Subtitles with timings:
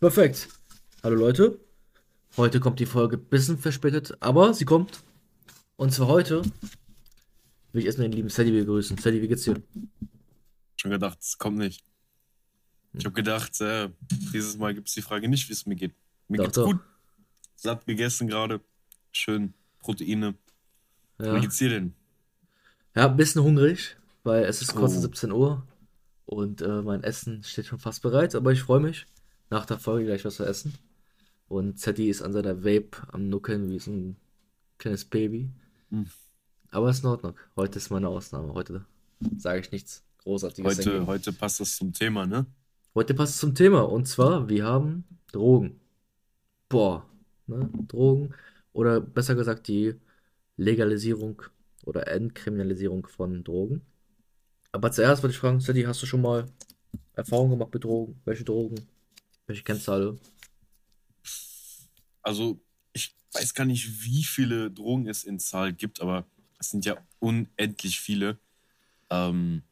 [0.00, 0.48] Perfekt.
[1.02, 1.58] Hallo Leute.
[2.36, 5.02] Heute kommt die Folge ein bisschen verspätet, aber sie kommt.
[5.76, 6.42] Und zwar heute
[7.72, 8.96] will ich erstmal den lieben Sadie begrüßen.
[8.98, 9.60] Sadie, wie geht's dir?
[10.76, 11.82] Schon gedacht, es kommt nicht.
[12.92, 13.90] Ich habe gedacht, äh,
[14.32, 15.94] dieses Mal gibt es die Frage nicht, wie es mir geht.
[16.28, 16.66] Mir Doch, geht's doch.
[16.66, 16.78] gut.
[17.56, 18.60] Satt gegessen gerade.
[19.12, 20.34] Schön Proteine.
[21.18, 21.38] Wie Ja.
[21.40, 21.94] geht's dir denn?
[22.94, 25.00] Ja, ein bisschen hungrig, weil es ist kurz Oh.
[25.00, 25.66] 17 Uhr
[26.26, 29.06] und äh, mein Essen steht schon fast bereit, aber ich freue mich,
[29.50, 30.74] nach der Folge gleich was zu essen.
[31.48, 34.16] Und Sadie ist an seiner Vape am Nuckeln wie so ein
[34.76, 35.50] kleines Baby.
[35.90, 36.06] Hm.
[36.70, 37.34] Aber ist in Ordnung.
[37.56, 38.52] Heute ist meine Ausnahme.
[38.52, 38.84] Heute
[39.38, 40.78] sage ich nichts Großartiges.
[40.78, 41.06] Heute, dagegen.
[41.06, 42.46] heute passt das zum Thema, ne?
[42.94, 45.80] Heute passt es zum Thema und zwar, wir haben Drogen.
[46.68, 47.06] Boah,
[47.46, 47.70] ne?
[47.88, 48.34] Drogen
[48.72, 49.94] oder besser gesagt die
[50.56, 51.42] Legalisierung
[51.84, 53.82] oder Entkriminalisierung von Drogen.
[54.72, 56.46] Aber zuerst würde ich fragen, Sadie, hast du schon mal
[57.14, 58.20] Erfahrungen gemacht mit Drogen?
[58.24, 58.86] Welche Drogen?
[59.48, 60.18] Welche kennst du?
[62.22, 62.60] Also,
[62.92, 66.26] ich weiß gar nicht, wie viele Drogen es in Zahl gibt, aber
[66.58, 68.38] es sind ja unendlich viele.
[69.08, 69.62] Ähm,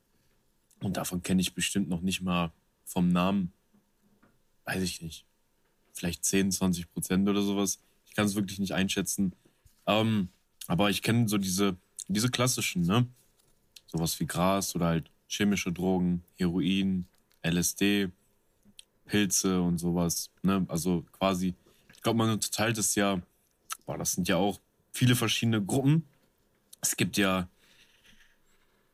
[0.81, 2.53] und davon kenne ich bestimmt noch nicht mal
[2.85, 3.53] vom Namen,
[4.65, 5.27] weiß ich nicht,
[5.93, 7.79] vielleicht 10, 20 Prozent oder sowas.
[8.07, 9.35] Ich kann es wirklich nicht einschätzen.
[9.87, 10.31] Ähm,
[10.69, 11.77] aber ich kenne so diese,
[12.09, 13.07] diese klassischen, ne?
[13.89, 17.07] Sowas wie Gras oder halt chemische Drogen, Heroin,
[17.43, 18.11] LSD,
[19.07, 20.65] Pilze und sowas, ne?
[20.69, 21.55] Also quasi,
[21.95, 23.21] ich glaube, man unterteilt es ja,
[23.87, 24.61] boah, das sind ja auch
[24.93, 26.05] viele verschiedene Gruppen.
[26.81, 27.49] Es gibt ja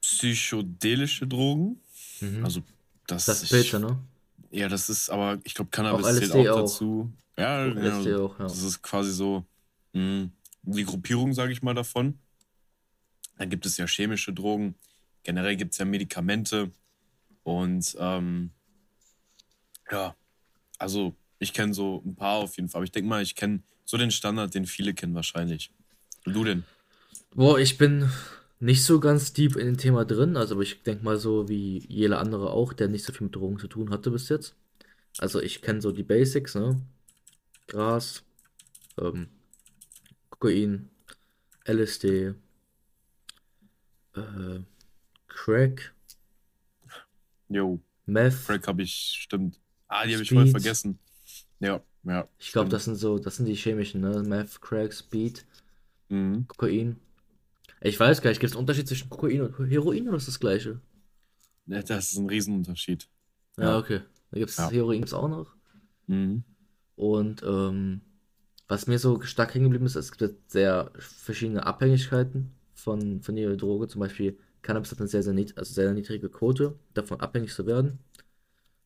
[0.01, 1.81] psychedelische Drogen,
[2.21, 2.45] Mhm.
[2.45, 2.63] also
[3.07, 3.99] das, das ist Pilze, ne?
[4.51, 6.61] ja, das ist aber, ich glaube, Cannabis Auch zählt auch auch.
[6.63, 7.13] dazu.
[7.37, 8.45] Ja, Auch LSD ja, auch, ja.
[8.45, 9.45] das ist quasi so
[9.93, 10.29] mh,
[10.63, 12.19] die Gruppierung, sage ich mal, davon.
[13.39, 14.75] Dann gibt es ja chemische Drogen.
[15.25, 16.71] Generell gibt es ja Medikamente.
[17.43, 18.51] Und ähm,
[19.93, 20.17] ja,
[20.79, 22.79] also ich kenne so ein paar auf jeden Fall.
[22.79, 25.71] Aber ich denke mal, ich kenne so den Standard, den viele kennen wahrscheinlich.
[26.25, 26.65] Und du denn?
[27.35, 28.11] Boah, ich bin
[28.61, 31.85] nicht so ganz deep in dem Thema drin, also aber ich denke mal so wie
[31.89, 34.55] jeder andere auch, der nicht so viel mit Drogen zu tun hatte bis jetzt.
[35.19, 36.81] Also ich kenne so die Basics, ne?
[37.67, 38.23] Gras,
[38.99, 39.29] ähm,
[40.31, 40.91] Kokain,
[41.67, 42.35] LSD,
[44.15, 44.61] äh,
[45.29, 45.93] Crack,
[47.49, 48.47] Jo, Meth.
[48.47, 49.61] Crack habe ich, stimmt.
[49.95, 50.99] Ah, die habe ich voll vergessen.
[51.61, 52.27] Ja, ja.
[52.39, 54.23] Ich glaube, das sind so, das sind die chemischen, ne?
[54.23, 55.45] Meth, Crack, Speed,
[56.09, 56.47] Mhm.
[56.49, 56.97] Kokain.
[57.81, 60.41] Ich weiß gar nicht, gibt es einen Unterschied zwischen Kokain und Heroin oder ist das
[60.41, 60.81] gleiche?
[61.67, 63.09] Ja, Das ist ein Riesenunterschied.
[63.59, 63.79] Ja, Ja.
[63.79, 64.01] okay.
[64.31, 64.71] Da gibt es Ja.
[64.71, 65.55] Heroin auch noch.
[66.07, 66.45] Mhm.
[66.97, 68.01] Und ähm,
[68.69, 73.57] was mir so stark hängen geblieben ist, es gibt sehr verschiedene Abhängigkeiten von, von jeder
[73.57, 73.89] Droge.
[73.89, 77.67] Zum Beispiel Cannabis hat eine sehr, sehr, nied also sehr niedrige Quote, davon abhängig zu
[77.67, 77.99] werden.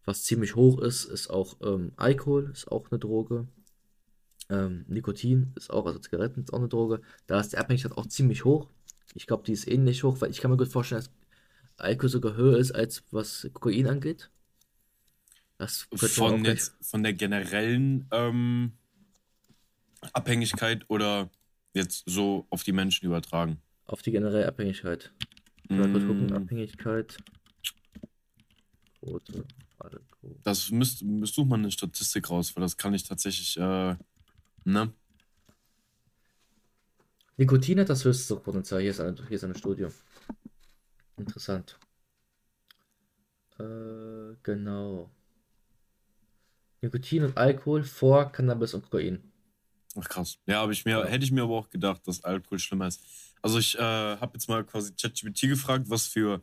[0.07, 3.49] Was ziemlich hoch ist, ist auch ähm, Alkohol, ist auch eine Droge.
[4.49, 7.03] Ähm, Nikotin ist auch, also Zigaretten ist auch eine Droge.
[7.27, 8.71] Da ist die Abhängigkeit auch ziemlich hoch.
[9.15, 11.11] Ich glaube, die ist ähnlich hoch, weil ich kann mir gut vorstellen, dass
[11.79, 14.31] Alkohol sogar höher ist, als was Kokain angeht.
[15.59, 18.73] Das Von jetzt, von der generellen ähm,
[20.13, 21.31] Abhängigkeit oder
[21.75, 23.61] jetzt so auf die Menschen übertragen?
[23.87, 25.13] Auf die generelle Abhängigkeit.
[25.69, 27.17] Kurz gucken, Mm, Abhängigkeit.
[29.01, 29.45] Quote.
[30.43, 33.97] Das müsst, müsst such mal eine Statistik raus, weil das kann ich tatsächlich, äh,
[34.65, 34.93] ne?
[37.37, 38.81] Nikotin hat das höchste Suchtpotenzial.
[38.81, 39.89] Hier ist eine, hier ist eine Studie.
[41.17, 41.79] Interessant.
[43.59, 45.11] Äh, genau.
[46.81, 49.33] Nikotin und Alkohol vor Cannabis und Kokain.
[49.99, 50.39] Ach krass.
[50.47, 53.03] Ja, habe ich mir, hätte ich mir aber auch gedacht, dass Alkohol schlimmer ist.
[53.43, 56.43] Also ich äh, habe jetzt mal quasi ChatGPT gefragt, was für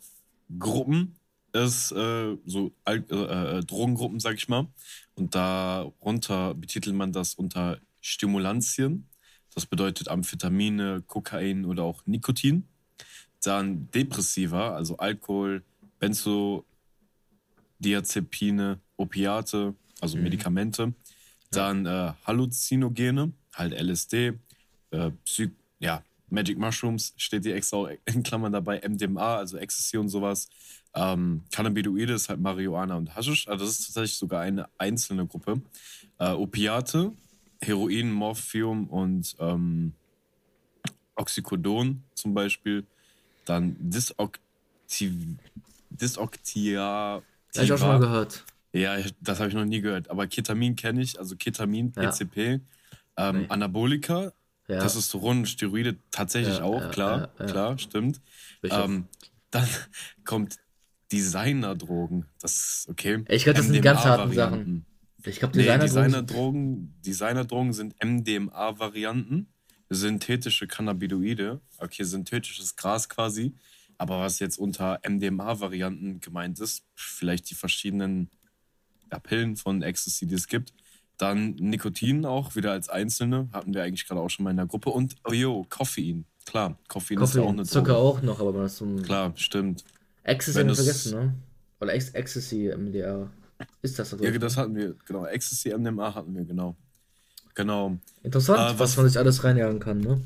[0.59, 1.19] Gruppen
[1.53, 3.15] es, äh, so Al äh,
[3.57, 4.67] äh, Drogengruppen, sag ich mal.
[5.15, 9.07] Und darunter betitelt man das unter Stimulantien.
[9.53, 12.67] Das bedeutet Amphetamine, Kokain oder auch Nikotin.
[13.43, 15.63] Dann Depressiva, also Alkohol,
[17.79, 20.23] Benzodiazepine, Opiate, also Mhm.
[20.23, 20.93] Medikamente.
[21.51, 24.33] Dann äh, Halluzinogene, halt LSD,
[24.91, 30.09] äh, Psy ja, Magic Mushrooms steht hier extra in Klammern dabei, MDMA, also Ecstasy und
[30.09, 30.49] sowas.
[30.95, 35.61] Ähm, Cannabinoide ist halt Marihuana und Haschisch, also das ist tatsächlich sogar eine einzelne Gruppe.
[36.19, 37.11] Äh, Opiate,
[37.61, 39.93] Heroin, Morphium und ähm,
[41.15, 42.85] Oxycodon zum Beispiel.
[43.45, 45.37] Dann Disokti
[45.89, 47.21] Disoktia
[47.55, 48.43] Hab ich auch schon mal gehört.
[48.73, 50.09] ja, das habe ich noch nie gehört.
[50.09, 52.09] Aber Ketamin kenne ich, also Ketamin, Ja.
[52.09, 52.61] PCP.
[53.15, 53.45] Ähm, Nee.
[53.49, 54.33] Anabolika,
[54.67, 58.21] Ja, Testosteron, Steroide tatsächlich Ja, auch, klar, klar, stimmt.
[58.63, 59.07] Ähm,
[59.51, 59.67] dann
[60.25, 60.57] kommt
[61.11, 62.25] Designerdrogen.
[62.39, 63.23] Das ist okay.
[63.27, 64.85] Ich glaub, das sind ganz harten MDMA-Varianten.
[65.25, 69.47] Ich glaube, Designerdrogen, Designerdrogen sind MDMA-Varianten,
[69.89, 73.55] synthetische Cannabinoide, okay, synthetisches Gras quasi.
[73.97, 78.29] Aber was jetzt unter MDMA-Varianten gemeint ist, vielleicht die verschiedenen
[79.11, 80.73] ja, Pillen von Ecstasy, die es gibt.
[81.17, 84.65] Dann Nikotin auch wieder als einzelne, hatten wir eigentlich gerade auch schon mal in der
[84.65, 84.89] Gruppe.
[84.89, 86.25] Und, oh jo, Koffein.
[86.45, 87.97] Klar, Koffein, Koffein ist ja auch eine Zucker Droge.
[87.97, 89.01] auch noch, aber man ist so ein.
[89.03, 89.83] Klar, stimmt.
[90.23, 91.35] Ecstasy haben wir vergessen, ne?
[91.79, 93.29] Oder Ex Ecstasy MDA.
[93.81, 94.17] Ist das so?
[94.17, 95.25] Ja, das hatten wir, genau.
[95.25, 96.75] Ecstasy MDMA hatten wir, genau.
[97.55, 97.97] Genau.
[98.23, 100.21] Interessant, äh, was, was, man sich alles reinjagen kann, ne?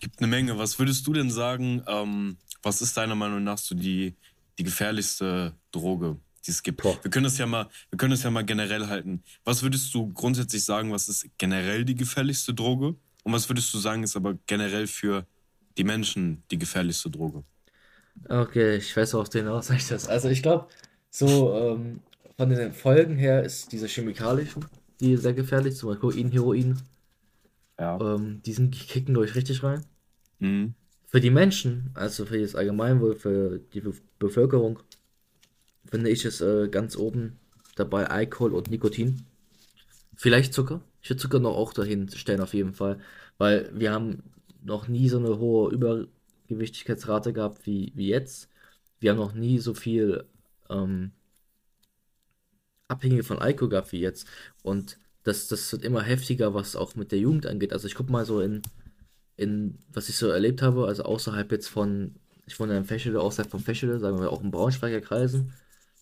[0.00, 0.58] Gibt eine Menge.
[0.58, 4.14] Was würdest du denn sagen, ähm, was ist deiner Meinung nach so die,
[4.58, 6.82] die gefährlichste Droge, die es gibt?
[6.84, 9.22] Wir können das ja mal, wir können das ja mal generell halten.
[9.44, 12.94] Was würdest du grundsätzlich sagen, was ist generell die gefährlichste Droge?
[13.24, 15.26] Und was würdest du sagen, ist aber generell für
[15.76, 17.44] die Menschen die gefährlichste Droge?
[18.28, 20.08] Okay, ich weiß auch den aus, ich das.
[20.08, 20.66] Also ich glaube,
[21.10, 22.00] so ähm,
[22.36, 24.64] von den Folgen her ist diese chemikalischen,
[25.00, 26.78] die sehr gefährlich, zum Beispiel Kokain, Heroin.
[27.78, 27.98] Ja.
[28.00, 29.84] Ähm, die sind, die kicken durch richtig rein.
[30.38, 30.74] Mhm.
[31.06, 34.80] Für die Menschen, also für das Allgemeinwohl, für die Be Bevölkerung,
[35.90, 37.38] finde ich es äh, ganz oben
[37.76, 39.24] dabei Alkohol und Nikotin.
[40.16, 40.80] Vielleicht Zucker.
[41.02, 43.00] Ich würde Zucker noch auch dahin stellen, auf jeden Fall.
[43.38, 44.22] Weil wir haben
[44.62, 48.48] noch nie so eine hohe Übergewichtigkeitsrate gehabt wie, wie jetzt.
[49.00, 50.24] Wir haben noch nie so viel
[50.68, 51.12] ähm,
[52.88, 54.26] Abhängige von Alkohol gehabt wie jetzt.
[54.62, 57.72] Und das, das wird immer heftiger, was auch mit der Jugend angeht.
[57.72, 58.62] Also ich gucke mal so in
[59.38, 63.50] in, was ich so erlebt habe, also außerhalb jetzt von, ich wohne in Fächele, außerhalb
[63.50, 65.54] von Fächele, sagen wir auch in Braunschweiger Kreisen,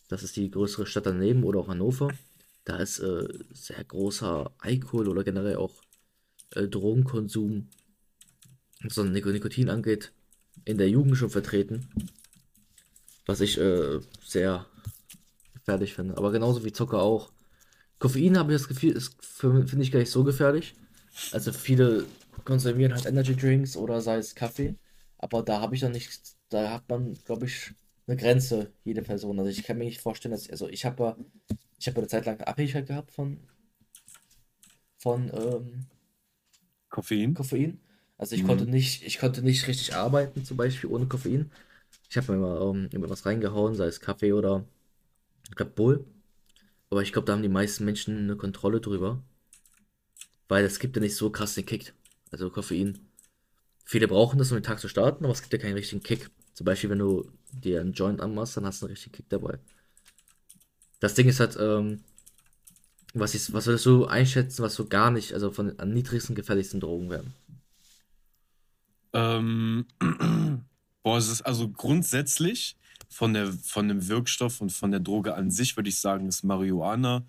[0.08, 2.12] das ist die größere Stadt daneben oder auch Hannover,
[2.64, 5.75] da ist äh, sehr großer Alkohol oder generell auch
[6.53, 7.69] äh, Drogenkonsum,
[8.82, 10.12] was Nik Nikotin angeht,
[10.64, 11.88] in der Jugend schon vertreten,
[13.25, 14.67] was ich äh, sehr
[15.55, 17.32] gefährlich finde, aber genauso wie Zucker auch.
[17.99, 20.75] Koffein habe ich das Gefühl, ist finde ich gar nicht so gefährlich.
[21.32, 22.05] Also viele
[22.44, 24.76] konsumieren halt Energy Drinks oder sei es Kaffee.
[25.19, 27.73] Aber da habe ich dann nicht, da hat man, glaube ich,
[28.06, 29.38] eine Grenze, jede Person.
[29.38, 31.17] Also ich kann mir nicht vorstellen, dass, also ich habe
[31.79, 33.38] ich habe eine Zeit lang Abhängigkeit gehabt von,
[34.97, 35.87] von ähm,
[36.88, 37.35] Koffein.
[37.35, 37.81] Koffein.
[38.19, 38.47] Also ich mhm.
[38.49, 41.50] konnte nicht, ich konnte nicht richtig arbeiten, zum Beispiel ohne Koffein.
[42.08, 44.64] Ich habe mir immer, ähm, immer was reingehauen, sei es Kaffee oder
[45.59, 46.06] Red Bull.
[46.88, 49.23] Aber ich glaube, da haben die meisten Menschen eine Kontrolle drüber.
[50.49, 51.93] Weil es gibt ja nicht so krass den Kick.
[52.31, 52.99] Also Koffein.
[53.85, 56.31] Viele brauchen das, um den Tag zu starten, aber es gibt ja keinen richtigen Kick.
[56.56, 59.58] Zum Beispiel, wenn du dir einen Joint anmachst, dann hast du einen richtigen Kick dabei.
[61.00, 62.00] Das Ding ist halt, ähm,
[63.12, 66.81] was, ist, was würdest du einschätzen, was so gar nicht, also von den niedrigsten, gefährlichsten
[66.81, 67.35] Drogen werden?
[69.12, 69.87] Ähm,
[71.03, 72.79] boah, es ist also grundsätzlich
[73.11, 76.43] von, der, von dem Wirkstoff und von der Droge an sich, würde ich sagen, ist
[76.43, 77.26] Marihuana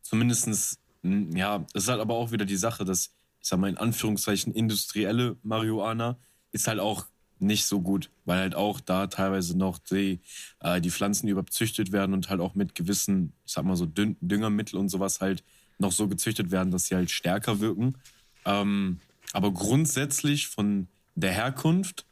[0.00, 3.10] zumindestens ja, es ist halt aber auch wieder die Sache, dass
[3.40, 6.18] ich sag mal in Anführungszeichen, industrielle Marihuana
[6.52, 7.06] ist halt auch
[7.42, 10.20] nicht so gut, weil halt auch da teilweise noch die,
[10.60, 14.16] äh, die Pflanzen überzüchtet werden und halt auch mit gewissen, ich sag mal so Dün
[14.20, 15.42] Düngermittel und sowas halt
[15.78, 17.96] noch so gezüchtet werden, dass sie halt stärker wirken.
[18.44, 19.00] Ähm,
[19.32, 22.04] aber grundsätzlich von der Herkunft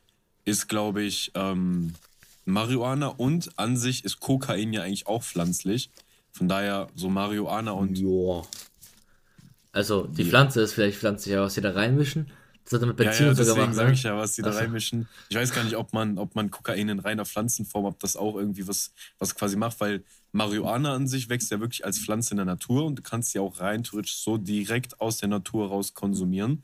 [0.44, 1.94] ist, glaube ich, ähm,
[2.44, 5.90] Marihuana und an sich ist Kokain ja eigentlich auch pflanzlich.
[6.32, 8.46] Von daher so Marihuana und Joa.
[9.72, 10.28] Also die ja.
[10.28, 12.30] Pflanze ist vielleicht pflanzlich, aber was sie da reinmischen,
[12.70, 13.74] das hat mit Benzin ja, ja, sogar gemacht.
[13.74, 13.94] sage ne?
[13.94, 15.08] ich ja, was sie da reinmischen.
[15.28, 18.36] Ich weiß gar nicht, ob man, ob man Kokain in reiner Pflanzenform, ob das auch
[18.36, 22.36] irgendwie was, was quasi macht, weil Marihuana an sich wächst ja wirklich als Pflanze in
[22.36, 25.94] der Natur und du kannst sie auch rein theoretisch so direkt aus der Natur raus
[25.94, 26.62] konsumieren.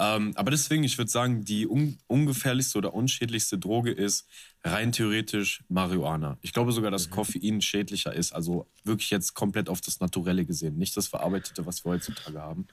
[0.00, 4.28] Ähm, aber deswegen, ich würde sagen, die un ungefährlichste oder unschädlichste Droge ist
[4.62, 6.38] rein theoretisch Marihuana.
[6.40, 7.12] Ich glaube sogar, dass mhm.
[7.12, 8.32] Koffein schädlicher ist.
[8.32, 12.68] Also wirklich jetzt komplett auf das Naturelle gesehen, nicht das Verarbeitete, was wir heutzutage haben.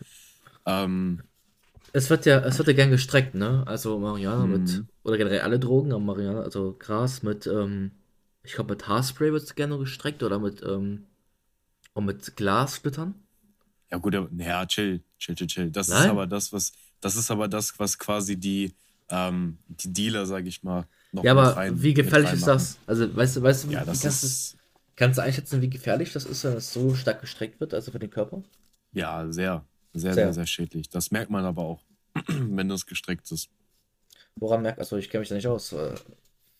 [0.67, 1.23] Ähm,
[1.93, 3.63] es wird ja, es wird ja gern gestreckt, ne?
[3.65, 4.87] Also Marihuana mit, mhm.
[5.03, 7.91] oder generell alle Drogen, aber Marihuana, also Gras mit, ähm,
[8.43, 11.05] ich glaube mit Haarspray wird es gerne gestreckt oder mit, ähm,
[11.93, 13.15] und mit Glassplittern.
[13.91, 15.71] Ja gut, ja, chill, chill, chill, chill.
[15.71, 16.03] Das Nein?
[16.03, 16.73] ist aber das, was
[17.05, 18.73] das ist aber das, was quasi die,
[19.09, 22.79] ähm, die Dealer, sag ich mal, noch Ja, aber rein, wie gefährlich ist das?
[22.87, 24.57] Also, weißt du, weißt du, ja, das kannst, ist,
[24.95, 27.99] kannst du einschätzen, wie gefährlich das ist, wenn es so stark gestreckt wird, also für
[27.99, 28.41] den Körper?
[28.91, 29.63] Ja, sehr,
[29.95, 30.89] sehr, sehr, sehr, sehr schädlich.
[30.89, 31.83] Das merkt man aber auch,
[32.27, 33.49] wenn das gestreckt ist.
[34.35, 35.71] Woran merkt, also ich kenne mich da nicht aus.
[35.71, 35.95] Äh,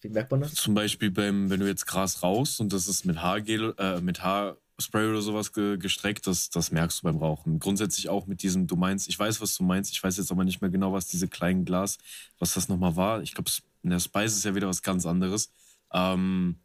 [0.02, 0.54] wie merkt man das?
[0.54, 4.24] Zum Beispiel beim, wenn du jetzt Gras raus und das ist mit Haargel, äh, mit
[4.24, 7.60] Haar Spray oder sowas ge gestreckt, das, das merkst du beim Rauchen.
[7.60, 10.44] Grundsätzlich auch mit diesem, du meinst, ich weiß, was du meinst, ich weiß jetzt aber
[10.44, 11.98] nicht mehr genau, was diese kleinen Glas,
[12.40, 13.22] was das nochmal war.
[13.22, 13.50] Ich glaube,
[13.84, 15.50] in der Spice ist ja wieder was ganz anderes.
[15.94, 16.60] Ähm,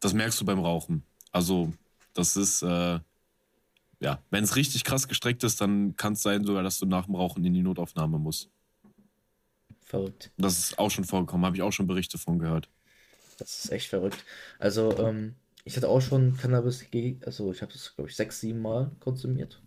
[0.00, 1.04] das merkst du beim Rauchen.
[1.32, 1.72] Also,
[2.12, 3.00] das ist, äh,
[4.00, 7.06] ja, wenn es richtig krass gestreckt ist, dann kann es sein sogar, dass du nach
[7.06, 8.48] dem Rauchen in die Notaufnahme musst.
[9.82, 10.30] Verrückt.
[10.36, 12.68] Das ist auch schon vorgekommen, habe ich auch schon Berichte von gehört.
[13.38, 14.24] Das ist echt verrückt.
[14.58, 16.86] Also, ähm, ich hatte auch schon Cannabis,
[17.24, 19.60] also ich habe es, glaube ich, sechs, sieben Mal konsumiert.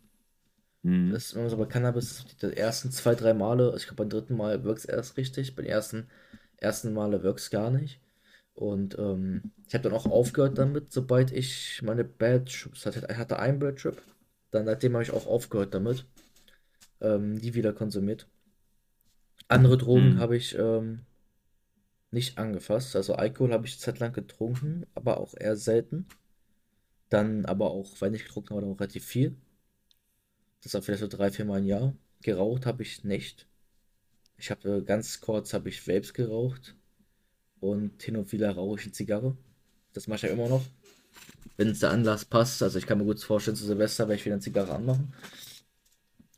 [0.83, 1.11] Mhm.
[1.11, 4.63] Das ist bei Cannabis, die ersten zwei, drei Male, also ich glaube beim dritten Mal
[4.63, 6.07] wirkt es erst richtig, beim ersten,
[6.57, 7.99] ersten Male wirkt es gar nicht.
[8.53, 13.07] Und ähm, ich habe dann auch aufgehört damit, sobald ich meine Bad Trips hatte.
[13.09, 14.01] Ich hatte einen Bad Trip,
[14.53, 16.05] dann seitdem habe ich auch aufgehört damit,
[17.01, 18.27] ähm, die wieder konsumiert.
[19.47, 20.19] Andere Drogen mhm.
[20.19, 21.01] habe ich ähm,
[22.11, 22.95] nicht angefasst.
[22.95, 26.07] Also Alkohol habe ich zeitlang getrunken, aber auch eher selten.
[27.09, 29.35] Dann aber auch, wenn ich getrunken habe, dann auch relativ viel.
[30.61, 31.95] Das war vielleicht so drei, vier Mal im Jahr.
[32.21, 33.47] Geraucht habe ich nicht.
[34.37, 36.75] Ich habe äh, ganz kurz habe ich Vapes geraucht.
[37.59, 39.35] Und hin und wieder rauche ich eine Zigarre.
[39.93, 40.63] Das mache ich ja immer noch.
[41.57, 42.63] Wenn es der Anlass passt.
[42.63, 45.13] Also ich kann mir gut vorstellen, zu Silvester werde ich wieder eine Zigarre anmachen.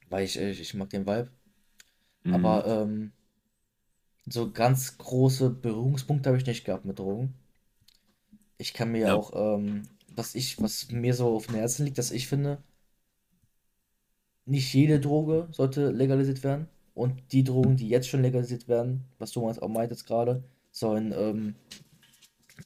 [0.09, 1.29] Weil ich, ich, ich mag den Vibe.
[2.23, 2.33] Mhm.
[2.33, 3.11] Aber ähm,
[4.27, 7.33] so ganz große Berührungspunkte habe ich nicht gehabt mit Drogen.
[8.57, 9.13] Ich kann mir ja.
[9.13, 12.57] auch, ähm, was ich, was mir so auf dem Herzen liegt, dass ich finde,
[14.45, 16.67] nicht jede Droge sollte legalisiert werden.
[16.93, 21.55] Und die Drogen, die jetzt schon legalisiert werden, was du auch meintest gerade, sollen ähm,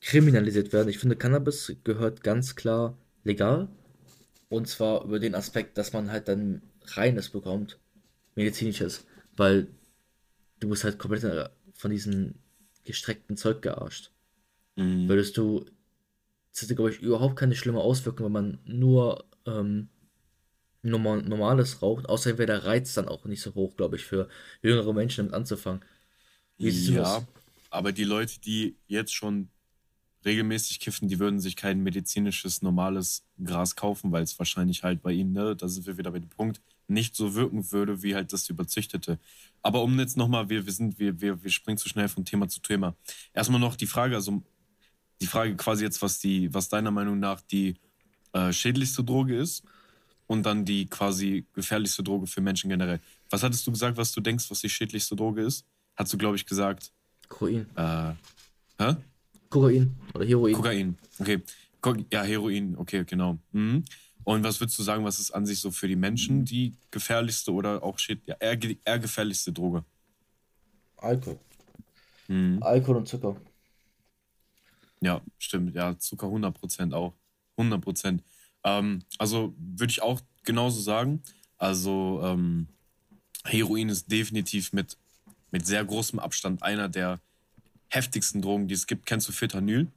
[0.01, 0.89] kriminalisiert werden.
[0.89, 3.69] Ich finde, Cannabis gehört ganz klar legal.
[4.50, 7.79] Und zwar über den Aspekt, dass man halt dann reines bekommt,
[8.36, 9.05] medizinisches.
[9.38, 9.67] Weil
[10.60, 12.36] du bist halt komplett von diesem
[12.84, 14.12] gestreckten Zeug gearscht.
[14.75, 15.08] Mhm.
[15.08, 15.65] Würdest du,
[16.51, 19.89] das hätte, glaube ich, überhaupt keine schlimme Auswirkung, wenn man nur ähm,
[20.81, 22.08] normal, normales raucht.
[22.08, 24.29] Außerdem wäre der Reiz dann auch nicht so hoch, glaube ich, für
[24.62, 25.84] jüngere Menschen damit anzufangen.
[26.58, 27.27] Wie siehst ja, du das?
[27.69, 29.50] aber die Leute, die jetzt schon
[30.25, 35.11] regelmäßig kiffen, die würden sich kein medizinisches, normales Gras kaufen, weil es wahrscheinlich halt bei
[35.13, 38.33] ihnen, ne, da sind wir wieder bei dem Punkt, nicht so wirken würde, wie halt
[38.33, 39.19] das überzüchtete.
[39.61, 42.49] Aber um jetzt nochmal, wir, wir sind, wir, wir, wir springen zu schnell von Thema
[42.49, 42.95] zu Thema.
[43.33, 44.41] Erstmal noch die Frage, also
[45.21, 47.75] die Frage quasi jetzt, was die, was deiner Meinung nach die
[48.33, 49.63] äh, schädlichste Droge ist
[50.27, 52.99] und dann die quasi gefährlichste Droge für Menschen generell.
[53.29, 55.65] Was hattest du gesagt, was du denkst, was die schädlichste Droge ist?
[55.95, 56.91] Hast du, glaube ich, gesagt.
[57.27, 57.67] Kokain.
[57.75, 58.13] Äh,
[58.79, 58.95] hä?
[59.50, 60.53] Kokain oder Heroin.
[60.53, 61.41] Kokain, okay.
[62.12, 63.38] Ja, Heroin, okay, genau.
[63.51, 63.84] Mhm.
[64.24, 67.51] Und was würdest du sagen, was ist an sich so für die Menschen die gefährlichste
[67.51, 69.84] oder auch ja, eher, eher gefährlichste Droge?
[70.98, 71.39] Alkohol.
[72.27, 72.62] Mhm.
[72.62, 73.36] Alkohol und Zucker.
[75.01, 75.74] Ja, stimmt.
[75.74, 77.13] Ja, Zucker 100% auch.
[77.58, 78.20] 100%.
[78.63, 81.24] Ähm, also würde ich auch genauso sagen.
[81.58, 82.68] Also ähm,
[83.46, 84.98] Heroin ist definitiv mit,
[85.51, 87.20] mit sehr großem Abstand einer der
[87.89, 89.05] heftigsten Drogen, die es gibt.
[89.05, 89.88] Kennst du Fentanyl?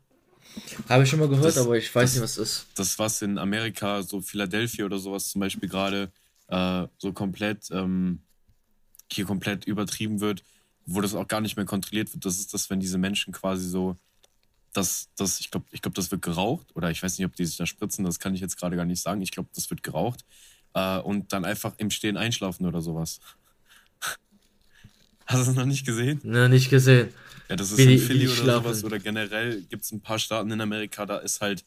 [0.88, 2.66] Habe ich schon mal gehört, das, aber ich weiß das, nicht, was das ist.
[2.74, 6.12] Das, was in Amerika, so Philadelphia oder sowas zum Beispiel gerade
[6.48, 8.20] äh, so komplett ähm,
[9.10, 10.42] hier komplett übertrieben wird,
[10.84, 12.24] wo das auch gar nicht mehr kontrolliert wird.
[12.24, 13.96] Das ist das, wenn diese Menschen quasi so
[14.72, 16.74] das, das, ich glaube, ich glaub, das wird geraucht.
[16.74, 18.86] Oder ich weiß nicht, ob die sich da spritzen, das kann ich jetzt gerade gar
[18.86, 19.20] nicht sagen.
[19.22, 20.24] Ich glaube, das wird geraucht.
[20.74, 23.20] Äh, und dann einfach im Stehen einschlafen oder sowas.
[25.26, 26.20] Hast du es noch nicht gesehen?
[26.24, 27.12] Ne, nicht gesehen.
[27.52, 28.64] Ja, das ist wie in Philly oder schlafen.
[28.64, 28.84] sowas.
[28.84, 31.64] Oder generell gibt es ein paar Staaten in Amerika, da ist halt,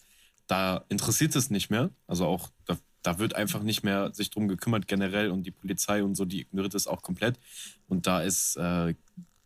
[0.47, 1.91] da interessiert es nicht mehr.
[2.07, 6.03] Also auch, da, da wird einfach nicht mehr sich drum gekümmert generell und die Polizei
[6.03, 7.39] und so, die ignoriert es auch komplett.
[7.87, 8.95] Und da ist, äh,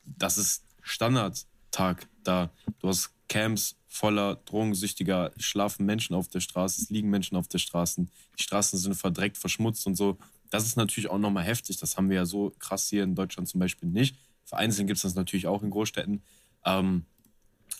[0.05, 2.51] das ist Standardtag da.
[2.79, 7.57] Du hast Camps voller drogensüchtiger, schlafen Menschen auf der Straße, es liegen Menschen auf der
[7.57, 10.17] Straße, die Straßen sind verdreckt, verschmutzt und so.
[10.51, 11.75] Das ist natürlich auch nochmal heftig.
[11.77, 14.15] Das haben wir ja so krass hier in Deutschland zum Beispiel nicht.
[14.49, 16.23] Vereinzelt gibt es das natürlich auch in Großstädten.
[16.65, 17.05] Ähm,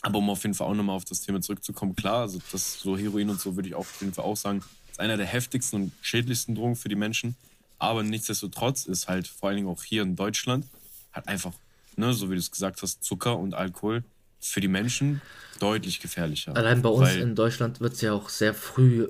[0.02, 2.96] aber um auf jeden Fall auch nochmal auf das Thema zurückzukommen, klar, also das so
[2.96, 5.82] Heroin und so würde ich auch auf jeden Fall auch sagen, ist einer der heftigsten
[5.82, 7.34] und schädlichsten Drogen für die Menschen.
[7.78, 10.64] Aber nichtsdestotrotz ist halt vor allen Dingen auch hier in Deutschland
[11.12, 11.52] hat einfach,
[11.96, 14.04] ne, so wie du es gesagt hast, Zucker und Alkohol
[14.38, 15.20] für die Menschen
[15.58, 16.56] deutlich gefährlicher.
[16.56, 19.08] Allein bei uns in Deutschland wird es ja auch sehr früh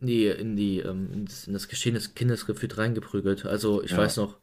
[0.00, 3.46] in die, in, die, ähm, in, das, in das Geschehen des Kindes gefühlt reingeprügelt.
[3.46, 3.96] Also ich ja.
[3.96, 4.36] weiß noch,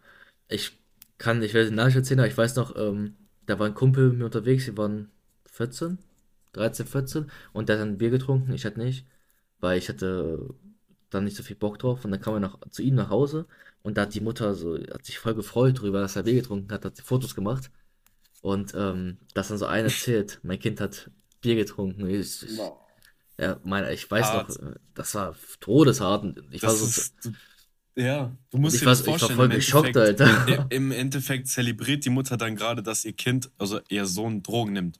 [0.50, 0.72] ich
[1.18, 3.16] kann, ich werde den erzählen, aber ich weiß noch, ähm,
[3.46, 5.12] da war ein Kumpel mit mir unterwegs, wir waren
[5.46, 5.98] 14,
[6.54, 9.06] 13, 14 und der hat dann Bier getrunken, ich hatte nicht,
[9.60, 10.50] weil ich hatte
[11.10, 13.46] dann nicht so viel Bock drauf und dann kam er nach, zu ihm nach Hause
[13.84, 16.72] und da hat die Mutter so, hat sich voll gefreut darüber, dass er Bier getrunken
[16.72, 17.72] hat, hat Fotos gemacht
[18.42, 21.10] und ähm, dass dann so einer erzählt, mein Kind hat
[21.42, 22.10] Bier getrunken.
[22.10, 22.60] Ich, ich,
[23.38, 24.62] ja, mein, ich weiß Hart.
[24.62, 26.38] noch, das war todeshart.
[26.52, 27.32] Ich das war so, ist,
[27.96, 29.32] ja, du musst dir das vorstellen.
[29.34, 30.68] Ich war voll geschockt, Alter.
[30.72, 35.00] Im Endeffekt zelebriert die Mutter dann gerade, dass ihr Kind, also ihr Sohn, Drogen nimmt.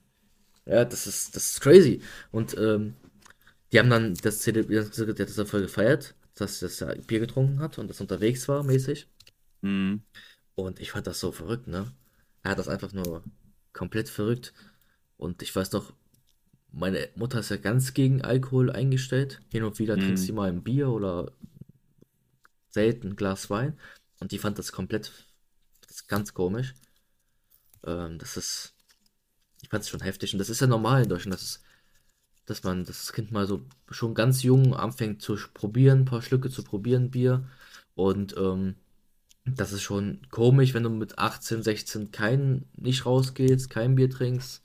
[0.66, 2.00] Ja, das ist, das ist crazy.
[2.30, 2.94] Und ähm,
[3.72, 6.14] die haben dann das zelebriert, das voll gefeiert.
[6.36, 9.08] dass, dass er Bier getrunken hat und das unterwegs war, mäßig.
[9.62, 10.02] Mhm.
[10.54, 11.92] Und ich fand das so verrückt, ne?
[12.42, 13.24] Er hat das einfach nur
[13.72, 14.52] komplett verrückt.
[15.16, 15.92] Und ich weiß noch,
[16.72, 19.40] meine Mutter ist ja ganz gegen Alkohol eingestellt.
[19.50, 20.36] Hin und wieder trinkt sie Mhm.
[20.36, 21.32] mal ein Bier oder
[22.74, 23.78] selten ein Glas Wein.
[24.20, 25.12] Und die fand das komplett,
[25.82, 26.74] das ist ganz komisch.
[27.84, 28.74] Ähm, das ist,
[29.62, 30.34] ich fand es schon heftig.
[30.34, 31.62] Und das ist ja normal in Deutschland, dass, es,
[32.46, 36.50] dass man das Kind mal so schon ganz jung anfängt zu probieren, ein paar Schlücke
[36.50, 37.48] zu probieren, Bier.
[37.94, 38.76] Und ähm,
[39.46, 44.62] das ist schon komisch, wenn du mit 18, 16 kein, nicht rausgehst, kein Bier trinkst.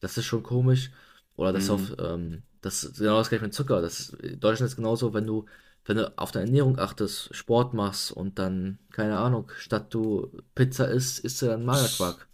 [0.00, 0.92] Das ist schon komisch.
[1.36, 1.70] Oder das Mhm.
[1.70, 3.82] auf, ähm, das ist genau das gleiche mit Zucker.
[3.82, 5.46] Das, in Deutschland ist genauso, wenn du,
[5.86, 10.88] wenn du auf deine Ernährung achtest, Sport machst und dann, keine Ahnung, statt du Pizza
[10.88, 12.26] isst, isst du dann Magerquark.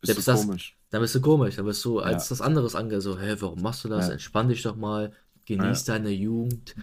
[0.00, 0.76] Bist du Selbst das, komisch.
[0.90, 2.28] dann bist du komisch, dann bist du als Ja.
[2.30, 4.06] das anderes ange, so, hä, warum machst du das?
[4.06, 4.12] Ja.
[4.12, 5.12] Entspann dich doch mal,
[5.46, 5.94] genieß Ja.
[5.94, 6.74] deine Jugend.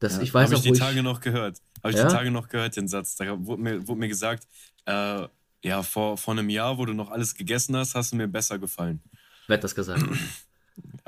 [0.00, 0.22] Das, Ja.
[0.22, 1.58] ich weiß Habe ich auch, die wo ich, Tage noch gehört.
[1.82, 3.16] Habe ich ja, die Tage noch gehört, den Satz.
[3.16, 4.46] Da wurde mir, wurde mir gesagt,
[4.86, 5.26] äh,
[5.62, 8.58] ja, vor, vor einem Jahr, wo du noch alles gegessen hast, hast du mir besser
[8.58, 9.00] gefallen.
[9.46, 10.02] wer hat das gesagt?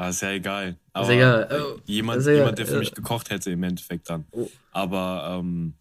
[0.03, 0.71] Ah, ist ja egal.
[0.71, 1.49] Ist Aber egal.
[1.51, 2.39] äh, Oh, jemand, ist egal.
[2.39, 4.25] jemand, der für Äh, mich gekocht hätte, im Endeffekt dann.
[4.33, 5.75] oh, Aber ähm,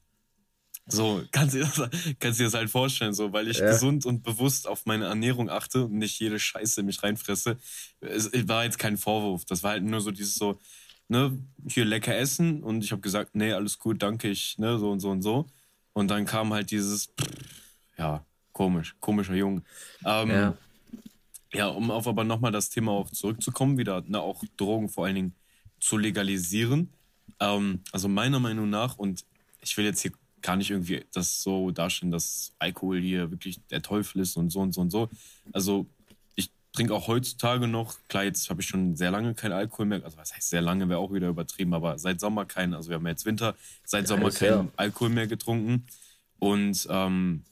[0.87, 3.67] so, kannst du dir das, kannst du dir das halt vorstellen, so, weil ich ja,
[3.71, 7.57] gesund und bewusst auf meine Ernährung achte und nicht jede Scheiße mich reinfresse.
[8.01, 9.45] Es, es war jetzt kein Vorwurf.
[9.45, 10.59] Das war halt nur so dieses so,
[11.07, 11.37] ne,
[11.67, 14.99] hier lecker essen und ich habe gesagt, nee, alles gut, danke, ich, ne, so und
[14.99, 15.47] so und so.
[15.93, 17.11] Und dann kam halt dieses,
[17.97, 19.63] ja, komisch, komischer Junge.
[20.05, 20.57] Ähm, ja,
[21.53, 25.15] ja, um auf aber nochmal das Thema auch zurückzukommen, wieder, ne, auch Drogen vor allen
[25.15, 25.35] Dingen
[25.79, 26.89] zu legalisieren.
[27.39, 29.25] Ähm, also meiner Meinung nach, und
[29.61, 33.81] ich will jetzt hier gar nicht irgendwie das so darstellen, dass Alkohol hier wirklich der
[33.81, 35.09] Teufel ist und so und so und so.
[35.51, 35.85] Also
[36.35, 40.03] ich trinke auch heutzutage noch, klar, jetzt habe ich schon sehr lange keinen Alkohol mehr,
[40.03, 42.95] also was heißt sehr lange, wäre auch wieder übertrieben, aber seit Sommer keinen, also wir
[42.95, 45.85] haben jetzt Winter, seit Sommer keinen Alkohol mehr getrunken.
[46.39, 47.43] Und ähm,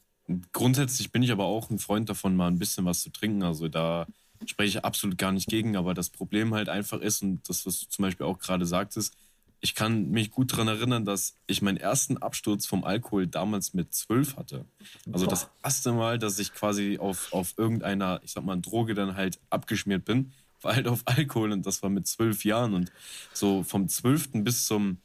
[0.53, 3.43] grundsätzlich bin ich aber auch ein Freund davon, mal ein bisschen was zu trinken.
[3.43, 4.08] Also da
[4.45, 7.80] spreche ich absolut gar nicht gegen, aber das Problem halt einfach ist, und das, was
[7.80, 9.15] du zum Beispiel auch gerade sagtest,
[9.62, 13.93] ich kann mich gut daran erinnern, dass ich meinen ersten Absturz vom Alkohol damals mit
[13.93, 14.65] zwölf hatte.
[15.12, 19.15] Also das erste Mal, dass ich quasi auf, auf irgendeiner, ich sag mal, Droge dann
[19.15, 22.73] halt abgeschmiert bin, war halt auf Alkohol und das war mit zwölf Jahren.
[22.73, 22.91] Und
[23.34, 24.97] so vom zwölften bis zum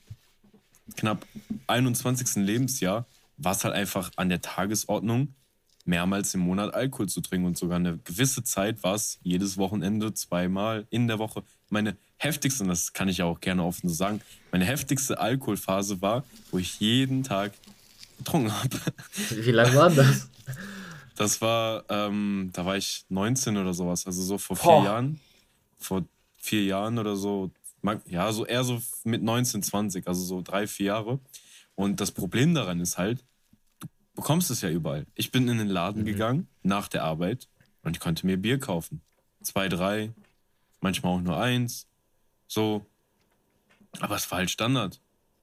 [0.97, 1.27] knapp
[1.67, 2.45] 21.
[2.45, 5.35] Lebensjahr war es halt einfach an der Tagesordnung,
[5.85, 7.47] mehrmals im Monat Alkohol zu trinken.
[7.47, 11.43] Und sogar eine gewisse Zeit war es jedes Wochenende, zweimal in der Woche.
[11.69, 14.21] Meine heftigste, und das kann ich ja auch gerne offen so sagen,
[14.53, 17.53] meine heftigste Alkoholphase war, wo ich jeden Tag
[18.19, 18.79] getrunken habe.
[19.31, 20.29] wie lange war das?
[21.17, 25.21] Das war, ähm, da war ich 19 oder sowas, also so vor vier Boah, Jahren.
[25.79, 26.05] Vor
[26.41, 27.53] vier Jahren oder so,
[28.09, 31.21] ja, so eher so mit 19, 20, also so drei, vier Jahre.
[31.75, 33.25] Und das Problem daran ist halt,
[33.81, 35.07] du bekommst es ja überall.
[35.15, 36.07] Ich bin in den Laden mhm.
[36.07, 37.49] gegangen nach der Arbeit
[37.83, 39.01] und ich konnte mir Bier kaufen.
[39.43, 40.13] Zwei, drei,
[40.81, 41.87] manchmal auch nur eins,
[42.47, 42.87] so.
[44.01, 45.01] Aber es war halt Standard.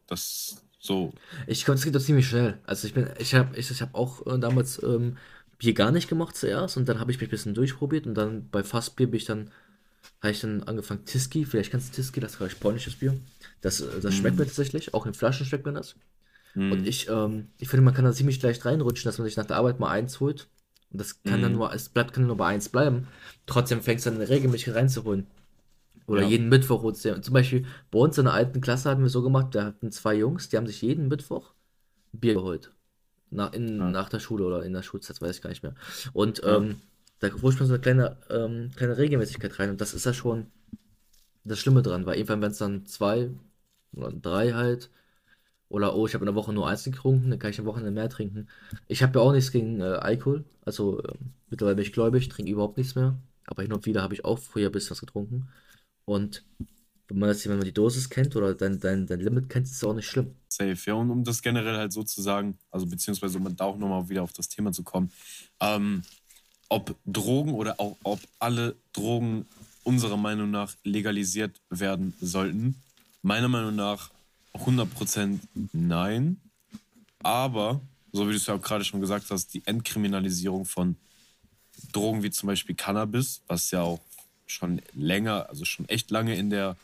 [0.07, 1.13] Das so,
[1.45, 2.57] Ich glaube, das geht doch ziemlich schnell.
[2.65, 5.17] Also ich bin, ich habe, ich, ich habe auch äh, damals ähm,
[5.59, 8.49] Bier gar nicht gemacht zuerst und dann habe ich mich ein bisschen durchprobiert und dann
[8.49, 9.51] bei Fassbier bin ich dann,
[10.21, 13.15] habe ich dann angefangen Tiski, vielleicht kennst du Tiski, das ist polnisches Bier.
[13.61, 15.95] Das, äh, das schmeckt mir mm, tatsächlich, auch in Flaschen schmeckt mir das.
[16.55, 19.37] Und mm, ich, ähm, ich finde, man kann da ziemlich leicht reinrutschen, dass man sich
[19.37, 20.47] nach der Arbeit mal eins holt.
[20.91, 23.07] Und das kann dann mm, nur, es bleibt, kann nur bei eins bleiben.
[23.45, 25.27] Trotzdem fängst du dann regelmäßig reinzuholen.
[26.07, 26.27] Oder ja.
[26.27, 29.21] jeden Mittwoch holst du, zum Beispiel bei uns in der alten Klasse hatten wir so
[29.21, 31.53] gemacht, da hatten zwei Jungs, die haben sich jeden Mittwoch
[32.13, 32.71] ein Bier geholt.
[33.29, 33.89] Nach, in, Ja.
[33.91, 35.75] nach der Schule oder in der Schulzeit, weiß ich gar nicht mehr.
[36.13, 36.57] Und Ja.
[36.57, 36.81] ähm,
[37.19, 39.69] da rutscht man so eine kleine, ähm, kleine Regelmäßigkeit rein.
[39.69, 40.47] Und das ist ja schon
[41.43, 43.29] das Schlimme dran, weil irgendwann, wenn es dann zwei
[43.93, 44.89] oder drei halt,
[45.71, 47.91] oder oh, ich habe in der Woche nur eins getrunken, dann kann ich am Wochenende
[47.91, 48.47] mehr trinken.
[48.87, 50.43] Ich habe ja auch nichts gegen äh, Alkohol.
[50.65, 53.17] Also ähm, mittlerweile bin ich gläubig, trinke überhaupt nichts mehr.
[53.45, 55.47] Aber hin und wieder habe ich auch früher ein bisschen was getrunken.
[56.05, 56.43] Und
[57.07, 59.73] wenn man das, wenn man die Dosis kennt oder dein, dein, dein Limit kennt, ist
[59.73, 60.35] es auch nicht schlimm.
[60.47, 60.93] Safe, ja.
[60.93, 64.23] Und um das generell halt so zu sagen, also beziehungsweise um da auch nochmal wieder
[64.23, 65.11] auf das Thema zu kommen,
[65.61, 66.03] ähm,
[66.69, 69.45] ob Drogen oder auch ob alle Drogen
[69.83, 72.75] unserer Meinung nach legalisiert werden sollten.
[73.21, 74.11] Meiner Meinung nach
[74.53, 75.39] 100%
[75.73, 76.39] nein.
[77.23, 80.95] Aber, so wie du es ja auch gerade schon gesagt hast, die Entkriminalisierung von
[81.91, 83.99] Drogen wie zum Beispiel Cannabis, was ja auch
[84.47, 86.75] schon länger, also schon echt lange in der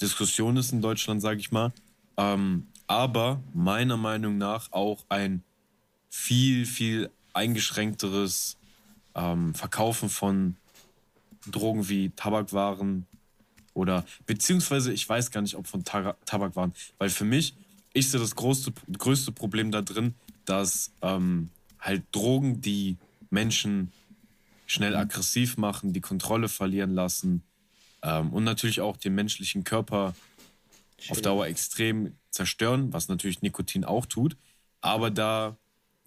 [0.00, 1.72] Diskussion ist in Deutschland, sage ich mal.
[2.16, 5.42] Ähm, aber meiner Meinung nach auch ein
[6.10, 8.56] viel, viel eingeschränkteres
[9.14, 10.56] ähm, Verkaufen von
[11.50, 13.06] Drogen wie Tabakwaren
[13.74, 17.54] oder beziehungsweise ich weiß gar nicht, ob von Ta Tabakwaren, weil für mich
[17.94, 22.96] ich sehe das größte, größte Problem da drin, dass ähm, halt Drogen, die
[23.30, 23.92] Menschen
[24.66, 27.42] schnell aggressiv machen, die Kontrolle verlieren lassen
[28.02, 30.14] ähm, und natürlich auch den menschlichen Körper
[30.98, 31.12] Schön.
[31.12, 34.36] auf Dauer extrem zerstören, was natürlich Nikotin auch tut.
[34.80, 35.56] Aber da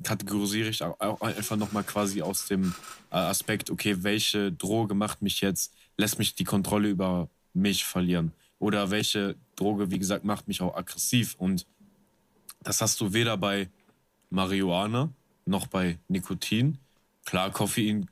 [0.04, 2.74] kategorisiere ich auch einfach nochmal quasi aus dem
[3.12, 8.32] äh, Aspekt, okay, welche Droge macht mich jetzt, lässt mich die Kontrolle über mich verlieren.
[8.60, 11.36] Oder welche Droge, wie gesagt, macht mich auch aggressiv.
[11.38, 11.66] Und
[12.62, 13.70] das hast du weder bei
[14.30, 15.10] Marihuana
[15.46, 16.78] noch bei Nikotin.
[17.26, 18.10] Klar, Koffein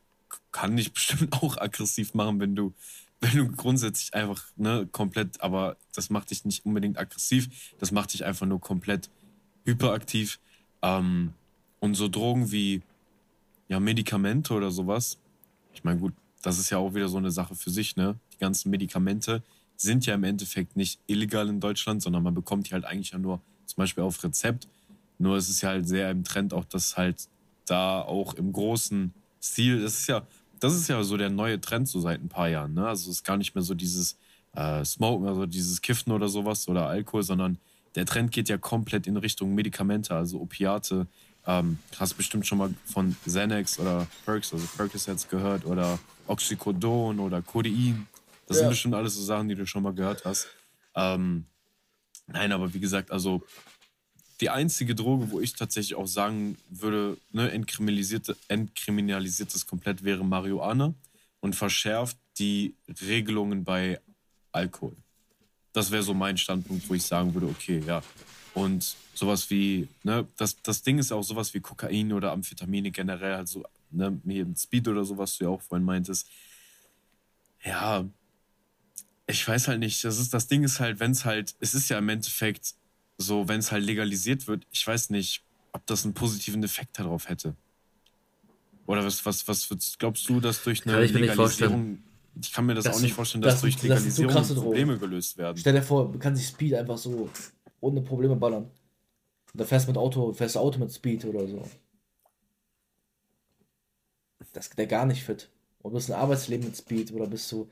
[0.51, 2.73] kann dich bestimmt auch aggressiv machen, wenn du,
[3.21, 8.13] wenn du grundsätzlich einfach ne, komplett, aber das macht dich nicht unbedingt aggressiv, das macht
[8.13, 9.09] dich einfach nur komplett
[9.65, 10.39] hyperaktiv.
[10.81, 11.33] Ähm,
[11.79, 12.81] und so Drogen wie
[13.67, 15.17] ja, Medikamente oder sowas,
[15.73, 18.15] ich meine, gut, das ist ja auch wieder so eine Sache für sich, ne?
[18.43, 19.41] Ganzen Medikamente
[19.77, 23.19] sind ja im Endeffekt nicht illegal in Deutschland, sondern man bekommt die halt eigentlich ja
[23.19, 24.67] nur zum Beispiel auf Rezept.
[25.17, 27.27] Nur es ist ja halt sehr im Trend auch, dass halt
[27.65, 30.27] da auch im großen Stil, das ist ja,
[30.59, 32.73] das ist ja so der neue Trend so seit ein paar Jahren.
[32.73, 32.85] Ne?
[32.85, 34.17] Also es ist gar nicht mehr so dieses
[34.55, 37.57] äh, Smoken, also dieses Kiffen oder sowas oder Alkohol, sondern
[37.95, 41.07] der Trend geht ja komplett in Richtung Medikamente, also Opiate.
[41.45, 47.41] Ähm, hast bestimmt schon mal von Xanax oder Perks, also Percocets gehört oder Oxycodon oder
[47.41, 48.07] Codein.
[48.47, 48.63] Das ja.
[48.63, 50.47] sind bestimmt alles so Sachen, die du schon mal gehört hast.
[50.95, 51.45] Ähm,
[52.27, 53.43] nein, aber wie gesagt, also
[54.41, 60.25] die einzige Droge, wo ich tatsächlich auch sagen würde, ne, entkriminalisiert, entkriminalisiert das komplett, wäre
[60.25, 60.93] Marihuana
[61.39, 63.99] und verschärft die Regelungen bei
[64.51, 64.95] Alkohol.
[65.71, 68.03] Das wäre so mein Standpunkt, wo ich sagen würde, okay, ja.
[68.53, 73.35] Und sowas wie, ne, das, das Ding ist auch sowas wie Kokain oder Amphetamine generell,
[73.35, 74.19] also ne,
[74.57, 76.27] Speed oder sowas, du ja auch vorhin meintest.
[77.63, 78.05] Ja,
[79.27, 80.03] ich weiß halt nicht.
[80.03, 82.75] Das, ist, das Ding ist halt, wenn es halt, es ist ja im Endeffekt
[83.17, 87.29] so, wenn es halt legalisiert wird, ich weiß nicht, ob das einen positiven Effekt darauf
[87.29, 87.55] hätte.
[88.85, 91.99] Oder was, was, was glaubst du, dass durch eine Legalisierung.
[92.41, 95.37] Ich kann mir das, das auch nicht vorstellen, dass das durch Legalisierung das Probleme gelöst
[95.37, 95.55] werden.
[95.57, 97.29] Stell dir vor, man kann sich Speed einfach so
[97.79, 98.63] ohne Probleme ballern.
[98.63, 101.63] Und dann fährst du mit Auto, fährst du Auto mit Speed oder so.
[104.51, 105.49] Das der gar nicht fit.
[105.83, 107.69] Oder bist du ein Arbeitsleben mit Speed oder bist du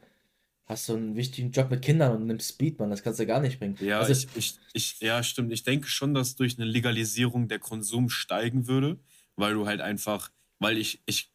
[0.65, 3.39] hast du einen wichtigen Job mit Kindern und nimmst Speed, man, das kannst du gar
[3.39, 3.77] nicht bringen.
[3.79, 5.51] Ja, also, ich, ich, ich, ja, stimmt.
[5.51, 8.99] Ich denke schon, dass durch eine Legalisierung der Konsum steigen würde,
[9.35, 11.31] weil du halt einfach, weil ich, ich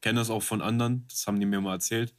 [0.00, 2.14] kenne das auch von anderen, das haben die mir mal erzählt,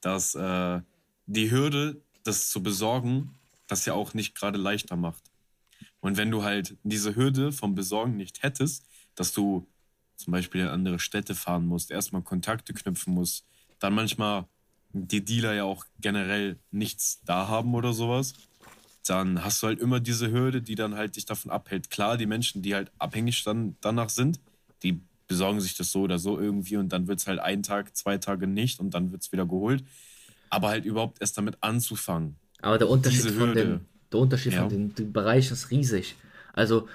[0.00, 0.80] dass äh,
[1.26, 3.34] die Hürde, das zu besorgen,
[3.66, 5.24] das ja auch nicht gerade leichter macht.
[6.00, 9.66] Und wenn du halt diese Hürde vom Besorgen nicht hättest, dass du
[10.16, 13.46] zum Beispiel in andere Städte fahren musst, erstmal Kontakte knüpfen musst,
[13.78, 14.46] dann manchmal
[14.92, 18.34] die Dealer ja auch generell nichts da haben oder sowas,
[19.06, 21.90] dann hast du halt immer diese Hürde, die dann halt dich davon abhält.
[21.90, 24.40] Klar, die Menschen, die halt abhängig dann danach sind,
[24.82, 27.96] die besorgen sich das so oder so irgendwie und dann wird es halt einen Tag,
[27.96, 29.84] zwei Tage nicht und dann wird es wieder geholt.
[30.50, 32.34] Aber halt überhaupt erst damit anzufangen.
[32.60, 33.80] Aber der Unterschied, von den,
[34.12, 34.62] der Unterschied ja.
[34.62, 36.16] von den, den Bereichen ist riesig.
[36.52, 36.88] Also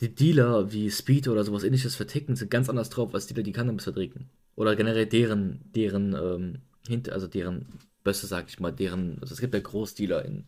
[0.00, 3.52] die Dealer wie Speed oder sowas ähnliches verticken sind ganz anders drauf als Dealer, die
[3.52, 4.28] Cannabis vertrinken.
[4.56, 7.66] Oder generell deren, deren ähm, hinter, also deren
[8.04, 10.46] Bösse, sag ich mal, deren, also es gibt ja Großdealer in,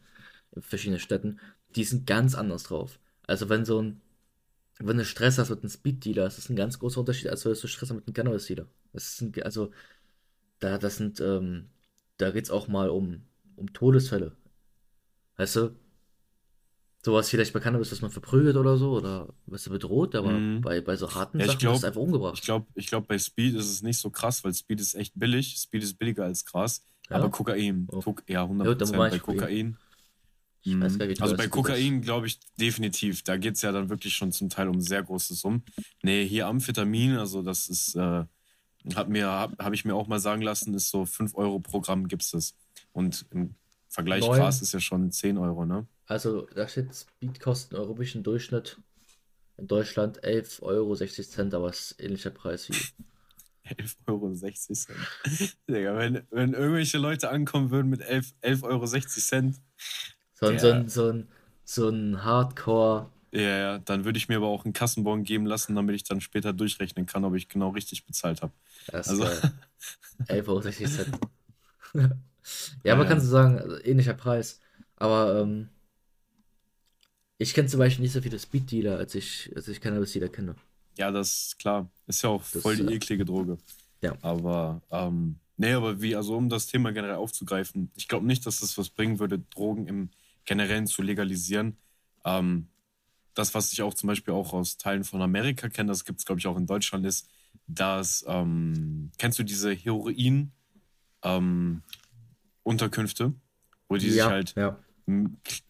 [0.53, 1.41] in verschiedenen Städten,
[1.77, 2.99] die sind ganz anders drauf.
[3.27, 4.01] Also wenn so ein,
[4.79, 7.53] wenn du Stress hast mit einem Speed-Dealer, ist das ein ganz großer Unterschied, als wenn
[7.53, 8.67] du Stress hast mit einem Cannabis-Dealer.
[8.93, 9.73] Das sind, also,
[10.61, 11.69] da, das sind, ähm,
[12.17, 13.23] da geht's auch mal um,
[13.57, 14.37] um Todesfälle.
[15.37, 15.77] Weißt du,
[17.05, 20.61] sowas vielleicht bei Cannabis, dass man verprügelt oder so oder was bedroht, aber mm.
[20.61, 22.35] bei, bei so harten ja, Sachen glaub, ist es einfach umgebracht.
[22.39, 25.13] Ich glaube, ich glaub, bei Speed ist es nicht so krass, weil Speed ist echt
[25.15, 25.57] billig.
[25.57, 26.85] Speed ist billiger als Gras.
[27.09, 27.17] Ja?
[27.17, 28.03] Aber Kokain, oh.
[28.27, 29.77] ja, 100% ja, bei Kokain.
[30.63, 33.23] Ich weiß gar nicht, also bei Kokain glaube ich definitiv.
[33.23, 35.65] Da geht es ja dann wirklich schon zum Teil um sehr große Summen.
[36.03, 38.25] Nee, hier Amphetamin, also das ist, äh,
[38.95, 41.81] hat mir, habe hab ich mir auch mal sagen lassen, ist so 5 Euro pro
[41.81, 42.55] Gramm gibt es.
[42.93, 43.55] Und im
[43.99, 44.39] Vergleich Neun.
[44.39, 45.85] Gras ist ja schon 10 Euro, ne?
[46.07, 48.79] Also da steht Speedkosten europäischen Durchschnitt
[49.57, 50.93] in Deutschland 11,60 Euro,
[51.57, 52.75] aber es ist ähnlicher Preis wie.
[53.75, 55.01] 11,60 Euro.
[55.69, 58.87] Digga, wenn, wenn irgendwelche Leute ankommen würden mit 11,60 11 Euro.
[58.87, 61.29] So, ein, so, ein, so, ein,
[61.65, 63.11] so ein Hardcore.
[63.33, 66.21] Ja, ja, dann würde ich mir aber auch einen Kassenbon geben lassen, damit ich dann
[66.21, 68.53] später durchrechnen kann, ob ich genau richtig bezahlt habe.
[68.93, 71.13] Also 11,60
[71.95, 72.11] Euro.
[72.85, 73.09] Ja, aber ja.
[73.09, 74.61] kannst du sagen, also ähnlicher Preis.
[74.97, 75.69] Aber ähm,
[77.39, 80.57] ich kenne zum Beispiel nicht so viele Speed-Dealer, als ich, als ich Cannabis-Dealer kenne.
[80.97, 81.89] Ja, das ist klar.
[82.07, 83.59] Ist ja auch das, voll die eklige Droge.
[84.03, 84.17] Ja.
[84.23, 88.61] Aber, ähm, nee, aber wie, also um das Thema generell aufzugreifen, ich glaube nicht, dass
[88.61, 90.11] das was bringen würde, Drogen im
[90.45, 91.77] Generellen zu legalisieren.
[92.25, 92.67] Ähm,
[93.35, 96.27] das, was ich auch zum Beispiel auch aus Teilen von Amerika kenne, das gibt es,
[96.27, 97.29] glaube ich, auch in Deutschland, ist,
[97.69, 100.51] dass, ähm, kennst du diese Heroin
[101.23, 101.83] ähm,
[102.69, 103.33] Unterkünfte,
[103.89, 104.79] wo die sich Ja, halt ja,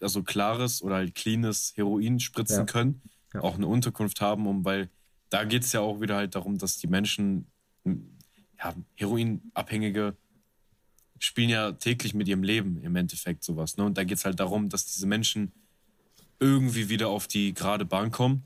[0.00, 3.02] also klares oder halt cleanes Heroin spritzen ja, können,
[3.34, 4.90] auch eine Unterkunft haben, um, weil
[5.30, 7.46] da geht es ja auch wieder halt darum, dass die Menschen,
[7.84, 10.16] ja, Heroinabhängige
[11.20, 13.76] spielen ja täglich mit ihrem Leben im Endeffekt sowas.
[13.76, 13.84] Ne?
[13.84, 15.52] Und da geht es halt darum, dass diese Menschen
[16.40, 18.44] irgendwie wieder auf die gerade Bahn kommen.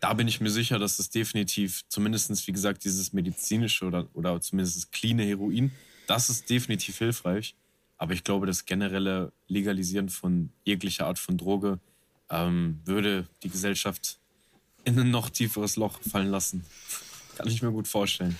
[0.00, 4.40] Da bin ich mir sicher, dass es definitiv, zumindestens wie gesagt, dieses medizinische oder, oder
[4.40, 5.72] zumindest das cleane Heroin,
[6.06, 7.54] das ist definitiv hilfreich.
[7.98, 11.78] Aber ich glaube, das generelle Legalisieren von jeglicher Art von Droge
[12.30, 14.18] ähm, würde die Gesellschaft
[14.84, 16.64] in ein noch tieferes Loch fallen lassen.
[17.36, 18.36] Kann ich mir gut vorstellen.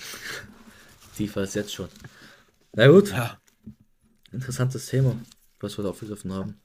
[1.15, 1.87] Tiefer als jetzt schon.
[2.73, 3.39] Na gut, Ja,
[4.31, 5.15] interessantes Thema,
[5.59, 6.59] was wir da aufgegriffen haben.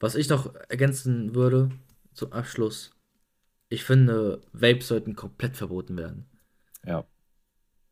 [0.00, 1.70] Was ich noch ergänzen würde
[2.14, 2.90] zum Abschluss,
[3.68, 6.24] ich finde, Vapes sollten komplett verboten werden.
[6.84, 7.04] ja.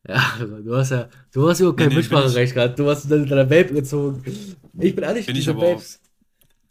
[0.08, 2.78] Ja, du hast ja, du hast überhaupt Nee, kein nee, ich, Mitspracherecht gehabt.
[2.78, 4.22] Du hast deine, deine Vape gezogen.
[4.78, 5.60] Ich bin ehrlich, bin diese.
[5.60, 6.00] Vapes,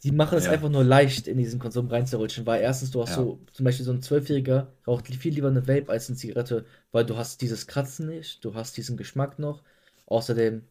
[0.04, 3.14] die machen es Ja, einfach nur leicht, in diesen Konsum reinzurutschen, weil erstens, du hast
[3.14, 3.14] ja.
[3.14, 7.04] so, zum Beispiel so ein Zwölfjähriger raucht viel lieber eine Vape als eine Zigarette, weil
[7.06, 9.62] du hast dieses Kratzen nicht, du hast diesen Geschmack noch.
[10.06, 10.62] Außerdem,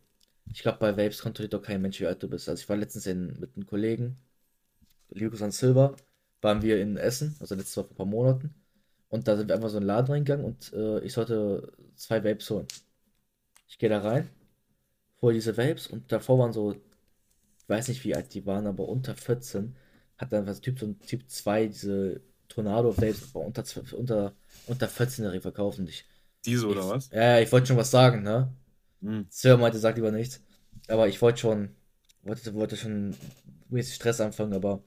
[0.53, 2.49] ich glaube, bei Vapes kontrolliert doch kein Mensch, wie alt du bist.
[2.49, 4.17] Also ich war letztens in, mit einem Kollegen,
[5.11, 5.95] Lucas an Silver,
[6.41, 8.55] waren wir in Essen, also letztes Mal vor ein paar Monaten.
[9.15, 12.21] Und da sind wir einfach so in den Laden reingegangen und äh, ich sollte zwei
[12.21, 12.67] Vapes holen.
[13.69, 14.29] Ich gehe da rein,
[15.21, 16.79] hole diese Vapes und davor waren so, ich
[17.69, 19.77] weiß nicht wie alt die waren, aber unter 14.
[20.17, 24.33] Hat dann was Typ, so ein Typ 2, diese Tornado Vapes, aber unter, 12 unter,
[24.67, 25.81] unter 14-Jährige verkaufen.
[25.83, 26.05] Und Ich,
[26.45, 27.09] Diese ich, oder was?
[27.11, 28.53] ja, ja, ich wollte schon was sagen, ne?
[29.01, 29.27] Hm.
[29.29, 30.41] Silver meinte, sag lieber nichts.
[30.89, 31.69] Aber ich wollte schon,
[32.23, 33.15] wollte, wollte schon
[33.69, 34.83] mäßig Stress anfangen, aber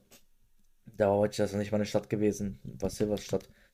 [0.97, 2.59] da war heute das noch nicht meine Stadt gewesen.
[2.63, 3.23] War Silvers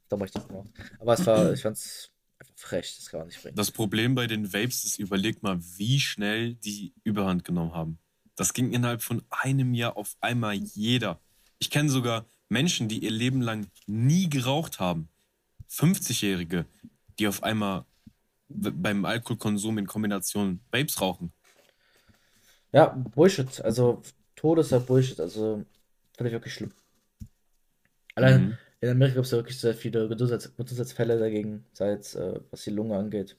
[0.06, 0.12] Stadt.
[0.12, 0.70] Da habe ich das gemacht.
[1.00, 3.56] Aber es war, ich fand's einfach frech, das kann man nicht bringen.
[3.56, 8.00] Das Problem bei den Vapes ist, überleg mal, wie schnell die Überhand genommen haben.
[8.36, 11.22] Das ging innerhalb von einem Jahr auf einmal jeder.
[11.60, 15.10] Ich kenne sogar Menschen, die ihr Leben lang nie geraucht haben.
[15.70, 16.66] 50-Jährige,
[17.18, 17.86] die auf einmal
[18.50, 21.32] beim Alkoholkonsum in Kombination Vapes rauchen.
[22.72, 23.62] Ja, Bullshit.
[23.62, 24.02] Also,
[24.36, 25.20] Todesser Bullshit.
[25.20, 25.66] Also,
[26.16, 26.72] fand ich wirklich schlimm.
[28.16, 28.58] Allein Mhm.
[28.86, 32.72] In Amerika gibt es ja wirklich sehr viele Gesundheits Gesundheitsfälle dagegen, seit äh, was die
[32.72, 33.38] Lunge angeht.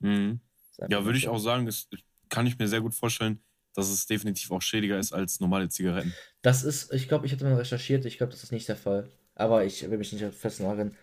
[0.00, 0.40] Mhm.
[0.88, 1.88] Ja, würde ich auch sagen, das
[2.28, 3.42] kann ich mir sehr gut vorstellen,
[3.74, 6.18] dass es definitiv auch schädiger ist als normale Zigaretten.
[6.42, 9.08] Das ist, ich glaube, ich hatte mal recherchiert, ich glaube, das ist nicht der Fall.
[9.34, 10.96] Aber ich will mich nicht festnageln.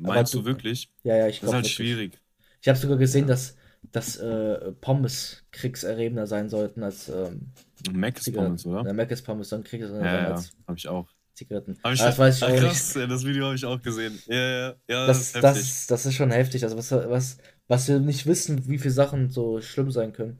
[0.00, 0.90] Meinst du, du wirklich?
[1.04, 1.96] ja, ja, ich Das ist glaube halt wirklich.
[1.96, 2.20] schwierig.
[2.62, 3.56] Ich habe sogar gesehen, dass,
[3.92, 7.52] dass äh, Pommes kriegserregender sein sollten als ähm,
[7.92, 8.32] Mac ist.
[8.32, 8.86] Pommes, oder?
[8.86, 11.08] Der Mac ist Pommes dann kriegserregender Ja, sein ja, als habe ich auch.
[11.36, 11.78] Zigaretten.
[11.84, 12.64] Hab ich Aber das weiß ich auch nicht.
[12.64, 14.22] krass, ja, das Video habe ich auch gesehen.
[14.26, 16.64] Ja, ja, ja, das Das, ist das, das ist schon heftig.
[16.64, 20.38] Also was, was, was wir nicht wissen, wie viele Sachen so schlimm sein können.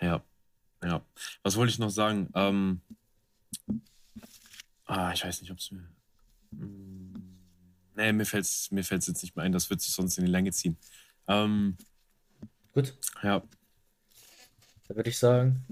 [0.00, 0.22] Ja,
[0.84, 1.02] ja.
[1.42, 2.30] Was wollte ich noch sagen?
[2.34, 2.82] Ähm,
[4.86, 5.88] ah, ich weiß nicht, ob es mir.
[6.52, 7.14] Mm,
[7.96, 10.26] Nee, mir fällt es mir fällt's jetzt nicht mehr ein, das wird sich sonst in
[10.26, 10.76] die Länge ziehen.
[11.28, 11.78] Ähm,
[12.72, 13.42] Gut, ja,
[14.88, 15.64] dann würde ich sagen,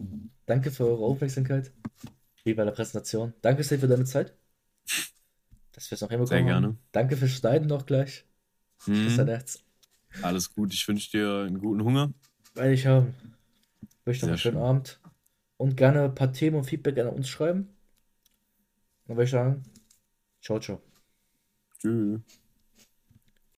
[0.47, 1.73] danke für eure Aufmerksamkeit.
[2.45, 3.35] Wie bei der Präsentation.
[3.43, 4.35] Danke sehr für deine Zeit,
[5.75, 6.63] dass wir es noch sehr hinbekommen haben.
[6.63, 6.77] gerne.
[6.93, 8.25] Danke fürs Schneiden noch gleich.
[9.03, 9.65] Bis dein Hm, Herz.
[10.21, 12.13] alles gut, ich wünsche dir einen guten Hunger.
[12.55, 13.15] Weil ich habe.
[14.05, 14.59] Wünsche noch einen Sehr schönen schön.
[14.59, 15.01] Abend.
[15.59, 17.69] Und gerne ein paar Themen und Feedback an uns schreiben.
[19.07, 19.63] Dann würde ich sagen,
[20.43, 20.83] ciao, ciao.
[21.79, 22.41] Tschüss.